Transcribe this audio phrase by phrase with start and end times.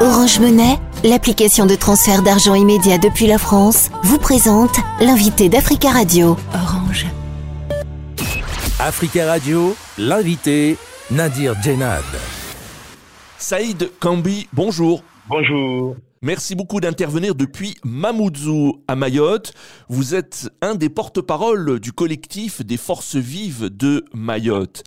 [0.00, 6.36] Orange Monnaie, l'application de transfert d'argent immédiat depuis la France, vous présente l'invité d'Africa Radio.
[6.54, 7.04] Orange.
[8.78, 10.76] Africa Radio, l'invité
[11.10, 12.04] Nadir Djenad.
[13.38, 15.02] Saïd Kambi, bonjour.
[15.28, 15.96] Bonjour.
[16.22, 19.52] Merci beaucoup d'intervenir depuis Mamoudzou à Mayotte.
[19.88, 24.84] Vous êtes un des porte-parole du collectif des forces vives de Mayotte.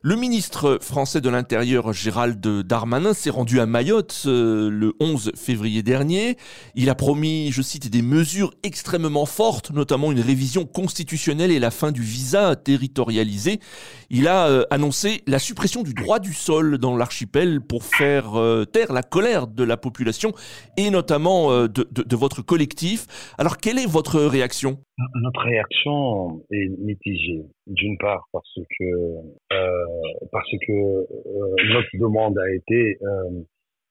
[0.00, 5.82] Le ministre français de l'Intérieur Gérald Darmanin s'est rendu à Mayotte euh, le 11 février
[5.82, 6.36] dernier.
[6.76, 11.72] Il a promis, je cite, des mesures extrêmement fortes, notamment une révision constitutionnelle et la
[11.72, 13.58] fin du visa territorialisé.
[14.08, 18.64] Il a euh, annoncé la suppression du droit du sol dans l'archipel pour faire euh,
[18.64, 20.32] taire la colère de la population
[20.76, 23.34] et notamment de, de votre collectif.
[23.36, 24.78] Alors quelle est votre réaction?
[25.14, 27.44] Notre réaction est mitigée.
[27.66, 28.84] D'une part parce que
[30.32, 31.06] parce que euh,
[31.72, 33.42] notre demande a été euh,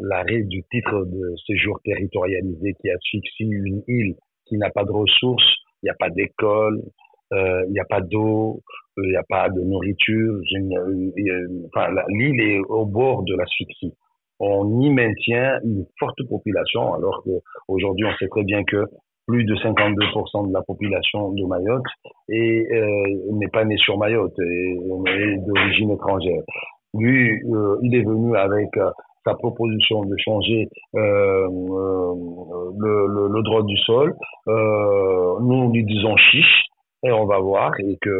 [0.00, 4.14] l'arrêt du titre de séjour territorialisé qui asphyxie une île
[4.46, 5.44] qui n'a pas de ressources,
[5.82, 6.82] il n'y a pas d'école,
[7.32, 8.62] euh, il n'y a pas d'eau,
[8.96, 10.40] il n'y a pas de nourriture.
[12.08, 13.94] L'île est au bord de l'asphyxie.
[14.40, 18.84] On y maintient une forte population alors qu'aujourd'hui on sait très bien que
[19.28, 21.84] plus de 52% de la population de Mayotte
[22.30, 26.42] et euh, n'est pas né sur Mayotte et, est d'origine étrangère.
[26.94, 28.90] Lui, euh, il est venu avec euh,
[29.24, 31.12] sa proposition de changer le,
[33.42, 34.14] droit du sol.
[34.46, 36.64] nous lui disons chiche
[37.04, 38.14] et on va voir et que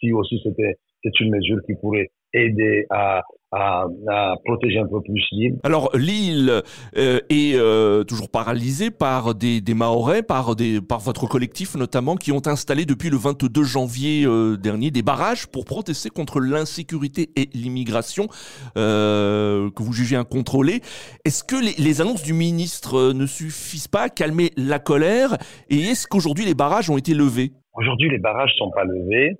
[0.00, 5.00] si aussi c'était c'est une mesure qui pourrait aider à, à, à, protéger un peu
[5.00, 5.58] plus l'île.
[5.62, 6.62] Alors l'île
[6.96, 12.16] euh, est euh, toujours paralysée par des, des Mahorais, par, des, par votre collectif notamment,
[12.16, 17.30] qui ont installé depuis le 22 janvier euh, dernier des barrages pour protester contre l'insécurité
[17.36, 18.28] et l'immigration
[18.76, 20.80] euh, que vous jugez incontrôlée.
[21.24, 25.36] Est-ce que les, les, annonces du ministre ne suffisent pas à calmer la colère?
[25.70, 27.52] Et est-ce qu'aujourd'hui les barrages ont été levés?
[27.74, 29.36] Aujourd'hui les barrages sont pas levés.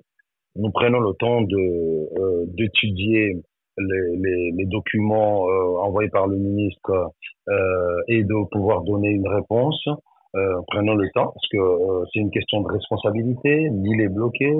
[0.55, 3.35] Nous prenons le temps de d'étudier
[3.79, 7.11] les, documents euh, envoyés par le ministre
[7.49, 9.87] euh, et de pouvoir donner une réponse.
[10.35, 13.69] Euh, prenons le temps parce que euh, c'est une question de responsabilité.
[13.71, 14.53] L'île est bloquée,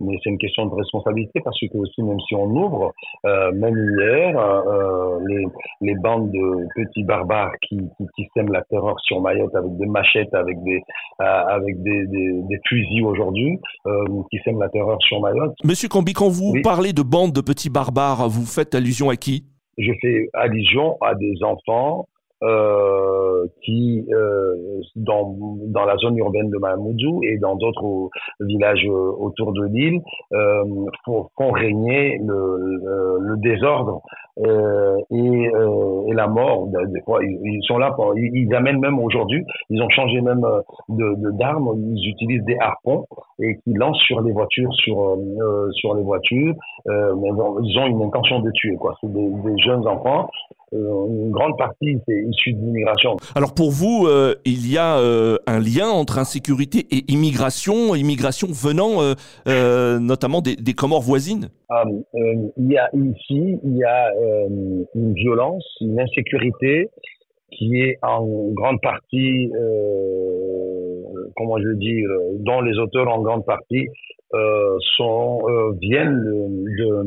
[0.00, 2.92] mais c'est une question de responsabilité parce que aussi même si on ouvre,
[3.26, 5.44] euh, même hier, euh, les,
[5.80, 9.86] les, bandes de petits barbares qui, qui, qui, sèment la terreur sur Mayotte avec des
[9.86, 10.82] machettes, avec des
[11.18, 13.60] avec des, des, des fusils aujourd'hui,
[14.30, 15.54] qui sèment la terreur sur Mayotte.
[15.62, 19.44] Monsieur Cambi, quand vous parlez de bandes de petits barbares, vous faites allusion à qui?
[19.78, 22.08] Je fais allusion à des enfants
[22.42, 25.36] euh, qui, euh, dans,
[25.66, 28.10] dans la zone urbaine de Mamoudzou et dans d'autres
[28.40, 30.00] villages euh, autour de l'île,
[30.32, 30.64] euh,
[31.04, 34.00] font, régner le, le, désordre
[34.38, 36.68] euh, et, euh, et, la mort.
[36.68, 40.44] Des fois, ils, sont là pour, ils, amènent même aujourd'hui, ils ont changé même
[40.88, 43.04] de d'armes, ils utilisent des harpons
[43.40, 45.18] et qui lancent sur les voitures, sur
[45.72, 46.54] sur les voitures.
[46.86, 47.28] mais
[47.62, 48.94] ils ont une intention de tuer, quoi.
[49.00, 53.16] C'est des, des jeunes enfants euh, une grande partie c'est issu de l'immigration.
[53.34, 58.48] Alors pour vous, euh, il y a euh, un lien entre insécurité et immigration, immigration
[58.50, 59.00] venant
[59.48, 61.48] euh, notamment des, des, Comores voisines?
[61.68, 61.84] Ah,
[62.14, 64.10] Il y a ici, il y a
[64.94, 66.88] une violence, une insécurité
[67.50, 69.50] qui est en grande partie,
[71.36, 72.02] comment je dis,
[72.40, 73.86] dont les auteurs en grande partie
[74.96, 75.40] sont
[75.80, 77.02] viennent de,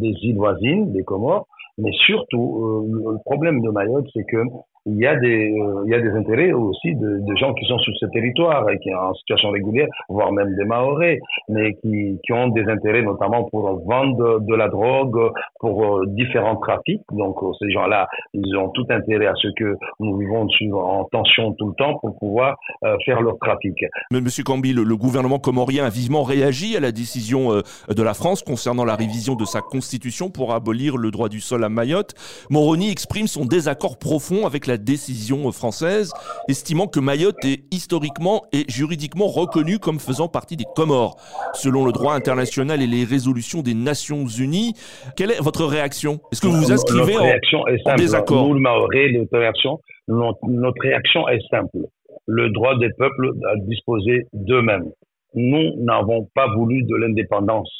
[0.00, 1.46] des îles voisines, des Comores,
[1.78, 4.42] mais surtout, euh, le problème de Mayotte, c'est que
[4.86, 7.64] il y a des euh, il y a des intérêts aussi de, de, gens qui
[7.66, 11.74] sont sur ce territoire et qui sont en situation régulière, voire même des Maorais, mais
[11.74, 17.02] qui, qui ont des intérêts notamment pour vendre de la drogue, pour euh, différents trafics.
[17.12, 21.52] Donc euh, ces gens-là, ils ont tout intérêt à ce que nous vivons en tension
[21.52, 22.56] tout le temps pour pouvoir
[23.04, 23.74] faire leur trafic.
[24.10, 28.14] Mais Monsieur Cambi, le, le, gouvernement comorien a vivement réagi à la décision de la
[28.14, 32.14] France concernant la révision de sa constitution pour abolir le droit du sol à Mayotte.
[32.50, 36.12] Moroni exprime son désaccord profond avec la la décision française,
[36.48, 41.16] estimant que Mayotte est historiquement et juridiquement reconnue comme faisant partie des Comores,
[41.52, 44.72] selon le droit international et les résolutions des Nations Unies.
[45.14, 46.20] Quelle est votre réaction?
[46.32, 47.12] Est-ce que vous vous inscrivez
[47.84, 47.98] simple.
[47.98, 48.48] désaccord?
[48.48, 49.78] Nous, le Maoré, notre réaction,
[50.08, 51.78] notre réaction est simple.
[52.26, 54.88] Le droit des peuples à disposer d'eux-mêmes.
[55.34, 57.70] Nous n'avons pas voulu de l'indépendance.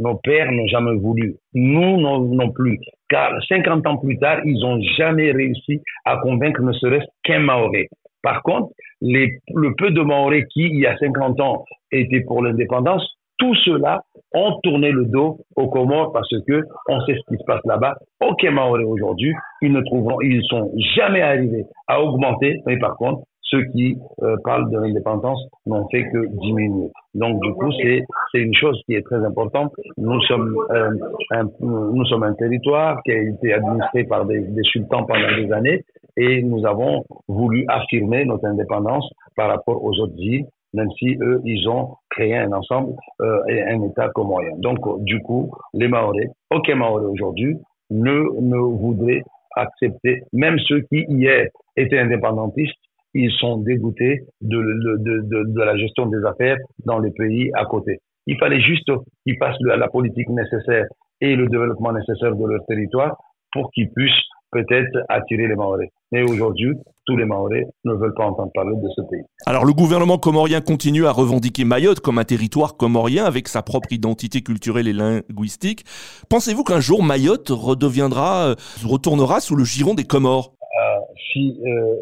[0.00, 1.34] Nos pères n'ont jamais voulu.
[1.52, 2.78] Nous non, plus.
[3.10, 7.88] Car 50 ans plus tard, ils n'ont jamais réussi à convaincre ne serait-ce qu'un Maoré.
[8.22, 8.70] Par contre,
[9.02, 13.06] le peu de Maoré qui, il y a 50 ans, étaient pour l'indépendance,
[13.38, 14.02] tout cela
[14.32, 17.96] ont tourné le dos aux Comores parce que on sait ce qui se passe là-bas.
[18.20, 23.22] Ok, Maoré aujourd'hui, ils ne trouveront, ils sont jamais arrivés à augmenter, mais par contre,
[23.50, 26.90] ceux qui euh, parlent de l'indépendance n'ont fait que diminuer.
[27.14, 28.04] Donc du coup, c'est
[28.38, 29.72] une chose qui est très importante.
[29.96, 30.90] Nous sommes euh,
[31.32, 35.84] un, nous sommes un territoire qui a été administré par des, sultans pendant des années
[36.16, 41.40] et nous avons voulu affirmer notre indépendance par rapport aux autres îles même si eux,
[41.44, 44.52] ils ont créé un ensemble euh, et un État comorien.
[44.58, 47.56] Donc, du coup, les Maoris, aucun Maoré aujourd'hui
[47.90, 49.24] ne, ne voudraient
[49.56, 52.78] accepter, même ceux qui hier étaient indépendantistes,
[53.14, 57.64] ils sont dégoûtés de, de, de, de, la gestion des affaires dans les pays à
[57.64, 57.98] côté.
[58.26, 58.90] Il fallait juste
[59.26, 60.86] qu'ils passent la politique nécessaire
[61.20, 63.16] et le développement nécessaire de leur territoire
[63.52, 64.12] pour qu'ils puissent
[64.52, 65.90] peut-être attirer les Maoris.
[66.12, 66.72] Mais aujourd'hui,
[67.06, 69.22] tous les Maoris ne veulent pas entendre parler de ce pays.
[69.46, 73.92] Alors le gouvernement comorien continue à revendiquer Mayotte comme un territoire comorien avec sa propre
[73.92, 75.84] identité culturelle et linguistique.
[76.28, 78.54] Pensez-vous qu'un jour Mayotte redeviendra, euh,
[78.84, 80.52] retournera sous le giron des Comores?
[80.60, 81.00] Euh,
[81.32, 81.94] Si, euh,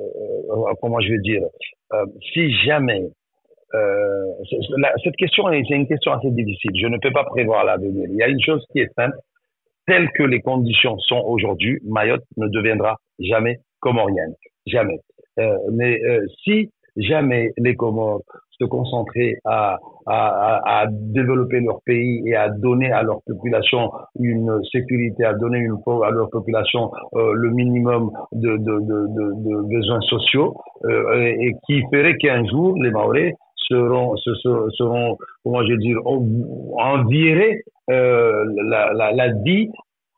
[0.81, 1.43] comment je vais dire,
[1.93, 3.05] euh, si jamais
[3.75, 4.25] euh,
[5.05, 6.71] cette question c'est une question assez difficile.
[6.81, 8.09] Je ne peux pas prévoir l'avenir.
[8.11, 9.17] Il y a une chose qui est simple,
[9.87, 14.35] telles que les conditions sont aujourd'hui, Mayotte ne deviendra jamais comorienne.
[14.67, 14.99] Jamais.
[15.39, 18.23] Euh, mais euh, si jamais les Comores
[18.61, 24.61] se concentraient à, à, à, développer leur pays et à donner à leur population une
[24.73, 29.07] sécurité, à donner une, à leur population euh, le minimum de, de, de,
[29.49, 33.35] de besoins sociaux, euh, et, et, qui ferait qu'un jour les Maoris
[33.69, 35.99] seront, seront, seront comment je veux dire,
[36.79, 39.69] envirés euh, la, la, la vie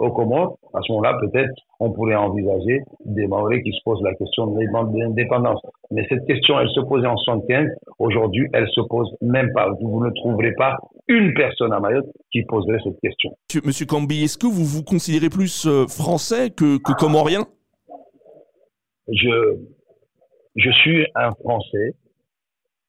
[0.00, 4.14] aux Comores, à ce moment-là, peut-être, on pourrait envisager des Maoris qui se posent la
[4.14, 5.60] question de l'indépendance.
[5.90, 7.68] Mais cette question, elle se posait en 75.
[7.98, 9.68] Aujourd'hui, elle se pose même pas.
[9.80, 10.76] Vous ne trouverez pas
[11.06, 13.30] une personne à Mayotte qui poserait cette question.
[13.64, 17.44] Monsieur Cambi, est-ce que vous vous considérez plus euh, français que, que comorien?
[19.08, 19.58] Je,
[20.56, 21.94] je suis un Français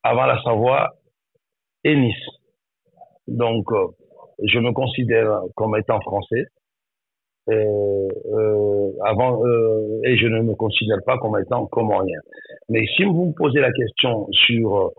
[0.04, 0.94] avant la Savoie
[1.84, 2.16] et Nice.
[3.28, 3.88] Donc, euh,
[4.44, 6.46] je me considère comme étant français.
[7.50, 12.20] Euh, euh, avant euh, et je ne me considère pas comme étant comorien.
[12.70, 14.92] Mais si vous me posez la question sur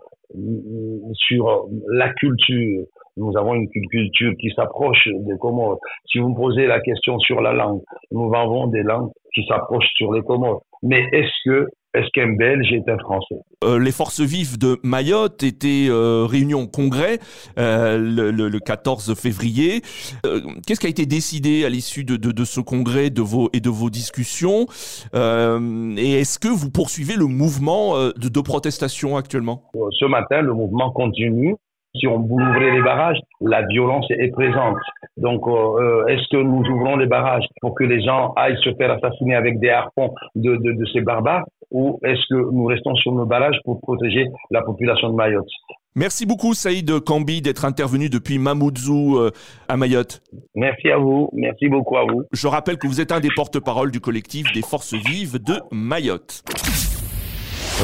[1.13, 2.85] sur la culture,
[3.17, 5.79] nous avons une culture qui s'approche des Comores.
[6.11, 7.81] Si vous me posez la question sur la langue,
[8.11, 10.63] nous avons des langues qui s'approchent sur les Comores.
[10.81, 13.35] Mais est-ce que est-ce qu'un Belge est un Français?
[13.63, 17.19] Euh, Les forces vives de Mayotte étaient euh, réunies en congrès
[17.59, 19.81] euh, le, le, le, 14 février.
[20.25, 23.49] Euh, qu'est-ce qui a été décidé à l'issue de, de, de, ce congrès de vos,
[23.53, 24.65] et de vos discussions?
[25.13, 29.63] Et est-ce que vous poursuivez le mouvement de, de protestation actuellement?
[29.91, 31.55] Ce matin, le mouvement continue.
[31.95, 34.77] Si on ouvre les barrages, la violence est présente.
[35.17, 38.91] Donc, euh, est-ce que nous ouvrons les barrages pour que les gens aillent se faire
[38.91, 41.45] assassiner avec des harpons de, de, de ces barbares?
[41.73, 45.49] Ou est-ce que nous restons sur nos barrages pour protéger la population de Mayotte?
[45.95, 49.31] Merci beaucoup Saïd Kambi d'être intervenu depuis Mamoudzou euh,
[49.67, 50.23] à Mayotte.
[50.55, 52.23] Merci à vous, merci beaucoup à vous.
[52.31, 56.43] Je rappelle que vous êtes un des porte-parole du collectif des forces vives de Mayotte.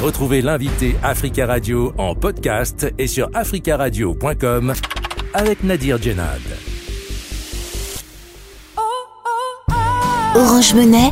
[0.04, 4.74] Retrouvez l'invité Africa Radio en podcast et sur africaradio.com
[5.34, 6.42] avec Nadir Djenad.
[10.36, 11.12] Orange Monnaie,